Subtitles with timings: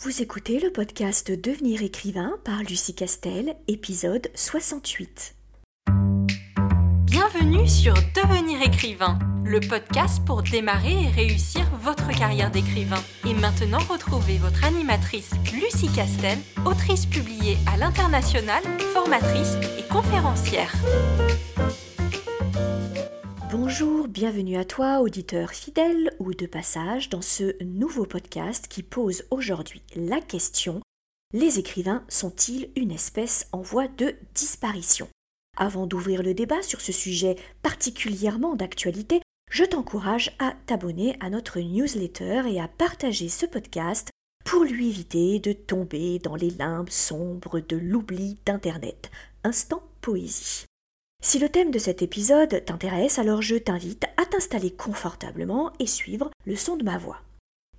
[0.00, 5.34] Vous écoutez le podcast Devenir écrivain par Lucie Castel, épisode 68.
[7.02, 13.02] Bienvenue sur Devenir écrivain, le podcast pour démarrer et réussir votre carrière d'écrivain.
[13.28, 18.62] Et maintenant, retrouvez votre animatrice Lucie Castel, autrice publiée à l'international,
[18.94, 20.72] formatrice et conférencière.
[23.50, 29.24] Bonjour, bienvenue à toi, auditeur fidèle ou de passage, dans ce nouveau podcast qui pose
[29.30, 30.80] aujourd'hui la question
[31.32, 35.08] Les écrivains sont-ils une espèce en voie de disparition?
[35.56, 41.58] Avant d'ouvrir le débat sur ce sujet particulièrement d'actualité, je t'encourage à t'abonner à notre
[41.58, 44.10] newsletter et à partager ce podcast
[44.44, 49.10] pour lui éviter de tomber dans les limbes sombres de l'oubli d'Internet.
[49.44, 50.64] Instant poésie.
[51.20, 56.30] Si le thème de cet épisode t'intéresse, alors je t'invite à t'installer confortablement et suivre
[56.46, 57.20] le son de ma voix.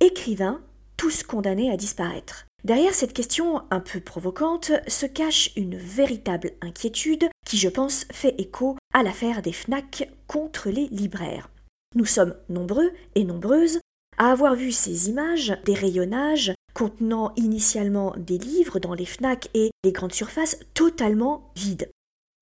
[0.00, 0.60] Écrivains,
[0.96, 2.46] tous condamnés à disparaître.
[2.62, 8.34] Derrière cette question un peu provocante se cache une véritable inquiétude qui, je pense, fait
[8.38, 11.50] écho à l'affaire des FNAC contre les libraires.
[11.96, 13.80] Nous sommes nombreux et nombreuses
[14.18, 19.70] à avoir vu ces images des rayonnages contenant initialement des livres dans les FNAC et
[19.84, 21.90] les grandes surfaces totalement vides.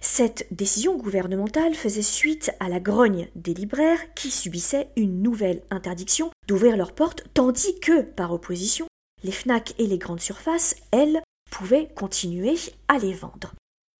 [0.00, 6.30] Cette décision gouvernementale faisait suite à la grogne des libraires qui subissaient une nouvelle interdiction
[6.48, 8.86] d'ouvrir leurs portes, tandis que, par opposition,
[9.22, 12.56] les FNAC et les grandes surfaces, elles, pouvaient continuer
[12.88, 13.52] à les vendre.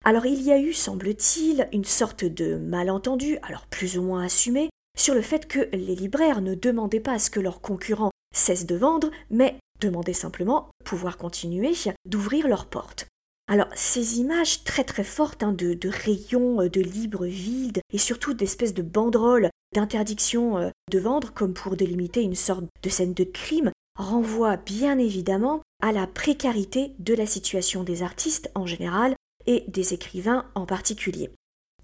[0.05, 4.71] Alors il y a eu, semble-t-il, une sorte de malentendu, alors plus ou moins assumé,
[4.97, 8.67] sur le fait que les libraires ne demandaient pas à ce que leurs concurrents cessent
[8.67, 11.73] de vendre, mais demandaient simplement pouvoir continuer
[12.07, 13.07] d'ouvrir leurs portes.
[13.51, 18.33] Alors ces images très très fortes hein, de, rayons, euh, de livres vides et surtout
[18.33, 23.25] d'espèces de banderoles d'interdiction euh, de vendre comme pour délimiter une sorte de scène de
[23.25, 29.65] crime renvoient bien évidemment à la précarité de la situation des artistes en général et
[29.67, 31.31] des écrivains en particulier.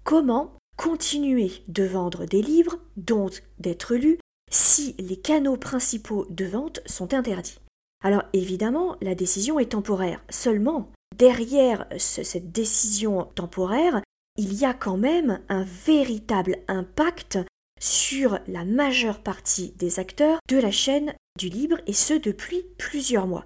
[0.05, 3.29] Comment continuer de vendre des livres, dont
[3.59, 7.59] d'être lus, si les canaux principaux de vente sont interdits?
[8.03, 10.23] Alors évidemment, la décision est temporaire.
[10.29, 14.01] Seulement, derrière cette décision temporaire,
[14.37, 17.39] il y a quand même un véritable impact
[17.79, 23.27] sur la majeure partie des acteurs de la chaîne du libre et ce depuis plusieurs
[23.27, 23.45] mois.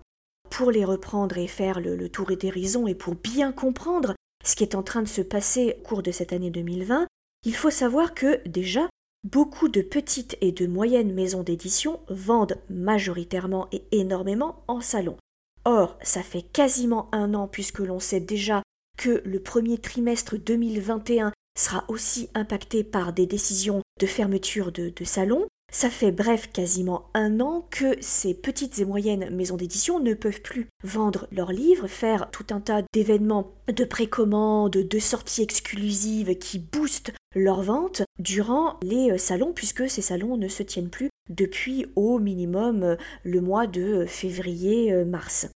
[0.50, 4.64] Pour les reprendre et faire le, tour et dérision et pour bien comprendre ce qui
[4.64, 7.08] est en train de se passer au cours de cette année 2020,
[7.46, 8.90] il faut savoir que déjà
[9.24, 15.18] beaucoup de petites et de moyennes maisons d'édition vendent majoritairement et énormément en salon.
[15.66, 18.64] Or, ça fait quasiment un an puisque l'on sait déjà
[18.98, 25.46] que le premier trimestre 2021 sera aussi impacté par des décisions de fermeture de, salons.
[25.72, 30.42] Ça fait bref quasiment un an que ces petites et moyennes maisons d'édition ne peuvent
[30.42, 36.60] plus vendre leurs livres, faire tout un tas d'événements de précommande, de sorties exclusives qui
[36.60, 42.20] boostent leurs ventes durant les salons puisque ces salons ne se tiennent plus depuis au
[42.20, 45.46] minimum euh, le mois de euh, février-mars.
[45.46, 45.50] Euh,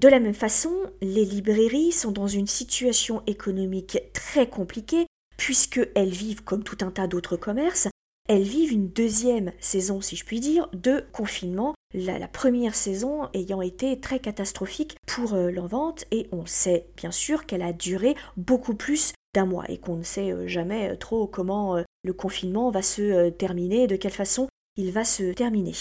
[0.00, 5.06] de la même façon, les librairies sont dans une situation économique très compliquée
[5.36, 7.88] puisqu'elles vivent, comme tout un tas d'autres commerces,
[8.28, 13.60] elles vivent une deuxième saison, si je puis dire, de confinement, la, première saison ayant
[13.60, 18.74] été très catastrophique pour leur vente, et on sait bien sûr qu'elle a duré beaucoup
[18.74, 23.88] plus d'un mois, et qu'on ne sait jamais trop comment le confinement va se terminer,
[23.88, 24.46] de quelle façon
[24.76, 25.74] il va se terminer.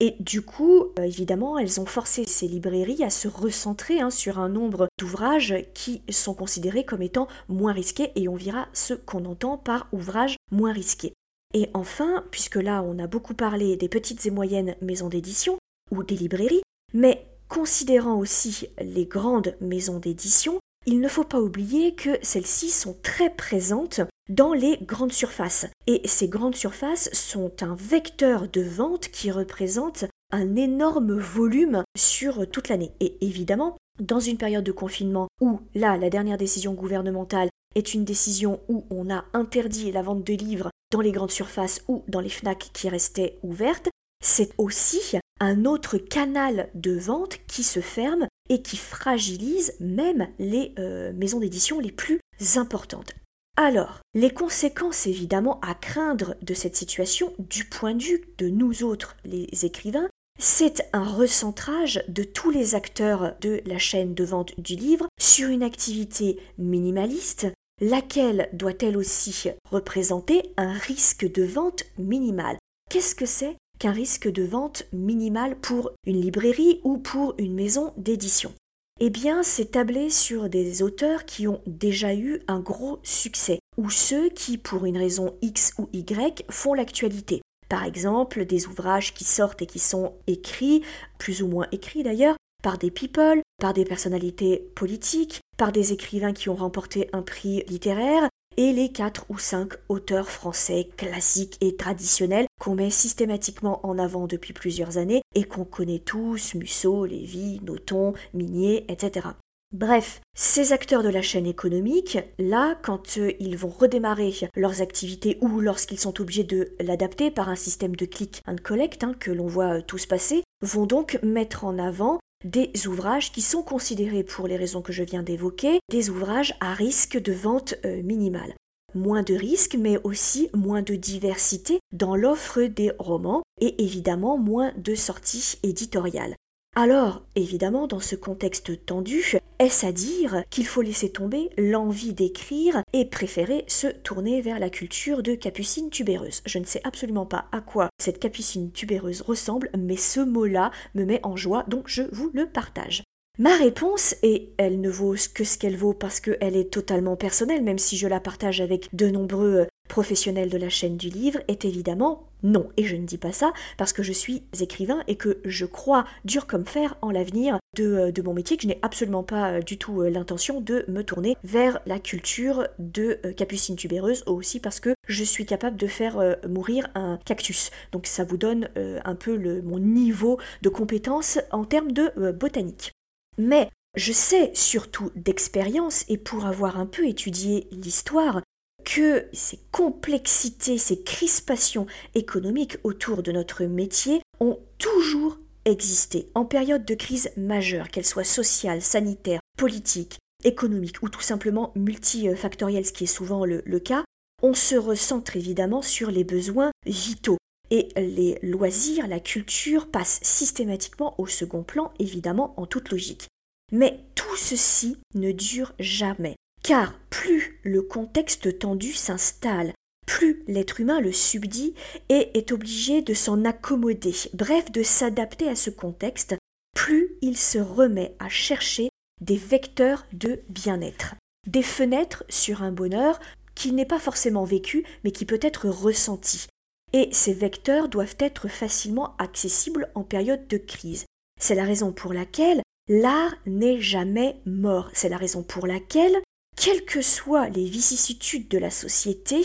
[0.00, 4.38] Et du coup, euh, évidemment, elles ont forcé ces librairies à se recentrer hein, sur
[4.38, 9.24] un nombre d'ouvrages qui sont considérés comme étant moins risqués, et on verra ce qu'on
[9.24, 11.12] entend par ouvrage moins risqué.
[11.54, 15.58] Et enfin, puisque là on a beaucoup parlé des petites et moyennes maisons d'édition
[15.92, 16.62] ou des librairies,
[16.92, 22.96] mais considérant aussi les grandes maisons d'édition, il ne faut pas oublier que celles-ci sont
[23.02, 25.66] très présentes dans les grandes surfaces.
[25.86, 32.48] Et ces grandes surfaces sont un vecteur de vente qui représente un énorme volume sur
[32.50, 32.92] toute l'année.
[33.00, 38.04] Et évidemment, dans une période de confinement où, là, la dernière décision gouvernementale est une
[38.04, 42.20] décision où on a interdit la vente de livres dans les grandes surfaces ou dans
[42.20, 43.88] les FNAC qui restaient ouvertes,
[44.22, 50.74] c'est aussi un autre canal de vente qui se ferme et qui fragilise même les
[50.78, 52.20] euh, maisons d'édition les plus
[52.56, 53.14] importantes.
[53.56, 58.82] Alors, les conséquences évidemment à craindre de cette situation du point de vue de nous
[58.82, 60.08] autres, les écrivains,
[60.38, 65.48] c'est un recentrage de tous les acteurs de la chaîne de vente du livre sur
[65.48, 67.46] une activité minimaliste,
[67.80, 72.56] laquelle doit elle aussi représenter un risque de vente minimal.
[72.90, 77.92] Qu'est-ce que c'est qu'un risque de vente minimal pour une librairie ou pour une maison
[77.98, 78.54] d'édition
[78.98, 83.90] Eh bien, c'est tablé sur des auteurs qui ont déjà eu un gros succès, ou
[83.90, 87.42] ceux qui, pour une raison X ou Y, font l'actualité.
[87.68, 90.82] Par exemple, des ouvrages qui sortent et qui sont écrits,
[91.18, 96.32] plus ou moins écrits d'ailleurs, par des people, par des personnalités politiques, par des écrivains
[96.32, 101.76] qui ont remporté un prix littéraire, et les quatre ou cinq auteurs français classiques et
[101.76, 107.60] traditionnels qu'on met systématiquement en avant depuis plusieurs années et qu'on connaît tous, Musso, Lévy,
[107.62, 109.28] Noton, Minier, etc.
[109.74, 115.36] Bref, ces acteurs de la chaîne économique, là, quand euh, ils vont redémarrer leurs activités
[115.40, 119.32] ou lorsqu'ils sont obligés de l'adapter par un système de click and collect hein, que
[119.32, 124.22] l'on voit euh, tous passer, vont donc mettre en avant des ouvrages qui sont considérés,
[124.22, 128.54] pour les raisons que je viens d'évoquer, des ouvrages à risque de vente euh, minimale.
[128.94, 134.72] Moins de risques, mais aussi moins de diversité dans l'offre des romans et évidemment moins
[134.76, 136.36] de sorties éditoriales.
[136.76, 142.82] Alors, évidemment, dans ce contexte tendu, est-ce à dire qu'il faut laisser tomber l'envie d'écrire
[142.92, 146.42] et préférer se tourner vers la culture de capucine tubéreuse?
[146.46, 151.04] Je ne sais absolument pas à quoi cette capucine tubéreuse ressemble, mais ce mot-là me
[151.04, 153.04] met en joie, donc je vous le partage.
[153.38, 157.62] Ma réponse, et elle ne vaut que ce qu'elle vaut parce qu'elle est totalement personnelle,
[157.62, 161.64] même si je la partage avec de nombreux professionnel de la chaîne du livre est
[161.64, 162.68] évidemment non.
[162.76, 166.04] Et je ne dis pas ça parce que je suis écrivain et que je crois
[166.24, 169.52] dur comme fer en l'avenir de, euh, de, mon métier, que je n'ai absolument pas
[169.52, 174.60] euh, du tout euh, l'intention de me tourner vers la culture de capucine tubéreuse, aussi
[174.60, 177.70] parce que je suis capable de faire mourir un cactus.
[177.92, 182.92] Donc ça vous donne un peu le, mon niveau de compétence en termes de botanique.
[183.38, 188.40] Mais je sais surtout d'expérience et pour avoir un peu étudié l'histoire
[188.84, 196.84] que ces complexités, ces crispations économiques autour de notre métier ont toujours existé en période
[196.84, 203.04] de crise majeure, qu'elle soit sociale, sanitaire, politique, économique ou tout simplement multifactorielle, ce qui
[203.04, 204.04] est souvent le, le cas,
[204.42, 207.38] on se recentre évidemment sur les besoins vitaux.
[207.70, 213.28] Et les loisirs, la culture passent systématiquement au second plan, évidemment en toute logique.
[213.72, 216.36] Mais tout ceci ne dure jamais.
[216.64, 219.74] Car plus le contexte tendu s'installe,
[220.06, 221.74] plus l'être humain le subdit
[222.08, 226.36] et est obligé de s'en accommoder, bref de s'adapter à ce contexte,
[226.74, 228.88] plus il se remet à chercher
[229.20, 231.16] des vecteurs de bien-être,
[231.46, 233.20] des fenêtres sur un bonheur
[233.54, 236.46] qui n'est pas forcément vécu, mais qui peut être ressenti.
[236.94, 241.04] Et ces vecteurs doivent être facilement accessibles en période de crise.
[241.38, 244.88] C'est la raison pour laquelle l'art n'est jamais mort.
[244.94, 246.22] C'est la raison pour laquelle
[246.56, 249.42] quelles que soient les vicissitudes de la société,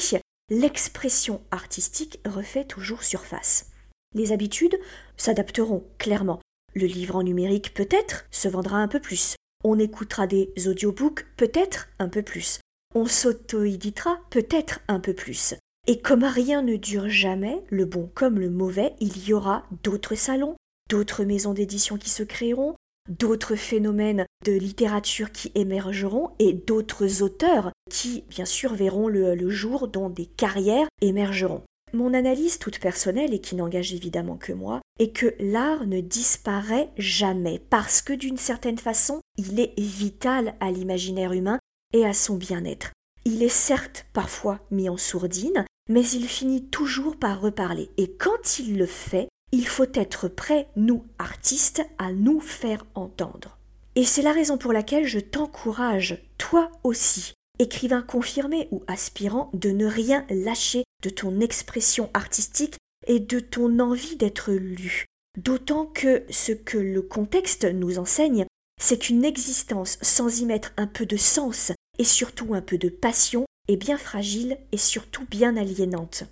[0.49, 3.67] l'expression artistique refait toujours surface.
[4.15, 4.79] Les habitudes
[5.17, 6.39] s'adapteront clairement.
[6.73, 9.35] Le livre en numérique peut-être se vendra un peu plus.
[9.63, 12.59] On écoutera des audiobooks peut-être un peu plus.
[12.95, 15.55] On s'auto-éditera peut-être un peu plus.
[15.87, 20.15] Et comme rien ne dure jamais, le bon comme le mauvais, il y aura d'autres
[20.15, 20.55] salons,
[20.89, 22.75] d'autres maisons d'édition qui se créeront,
[23.09, 29.87] d'autres phénomènes de littérature qui émergeront et d'autres auteurs qui, bien sûr, verront le, jour
[29.87, 31.63] dont des carrières émergeront.
[31.91, 36.91] Mon analyse toute personnelle et qui n'engage évidemment que moi est que l'art ne disparaît
[36.97, 41.57] jamais parce que d'une certaine façon il est vital à l'imaginaire humain
[41.93, 42.91] et à son bien-être.
[43.25, 48.59] Il est certes parfois mis en sourdine, mais il finit toujours par reparler et quand
[48.59, 53.57] il le fait, il faut être prêt, nous, artistes, à nous faire entendre.
[53.95, 59.71] Et c'est la raison pour laquelle je t'encourage, toi aussi, écrivain confirmé ou aspirant, de
[59.71, 62.77] ne rien lâcher de ton expression artistique
[63.07, 65.05] et de ton envie d'être lu.
[65.37, 68.45] D'autant que ce que le contexte nous enseigne,
[68.79, 72.89] c'est qu'une existence sans y mettre un peu de sens et surtout un peu de
[72.89, 76.23] passion est bien fragile et surtout bien aliénante.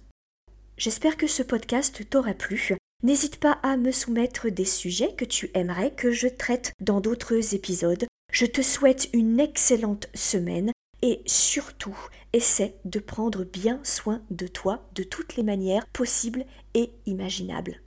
[0.78, 5.52] J'espère que ce podcast t'aura plu N'hésite pas à me soumettre des sujets que tu
[5.54, 8.06] aimerais que je traite dans d'autres épisodes.
[8.32, 10.72] Je te souhaite une excellente semaine
[11.04, 11.96] et surtout
[12.34, 17.84] essaie de prendre bien soin de toi de toutes les manières possibles et imaginables.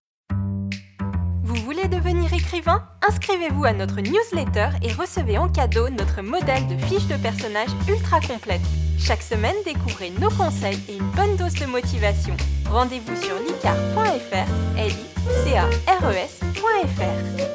[1.42, 2.88] Vous voulez devenir écrivain?
[3.02, 8.20] Inscrivez-vous à notre newsletter et recevez en cadeau notre modèle de fiche de personnage ultra
[8.20, 8.60] complète.
[9.00, 12.36] Chaque semaine, découvrez nos conseils et une bonne dose de motivation.
[12.70, 17.49] Rendez-vous sur licar.fr, l i e.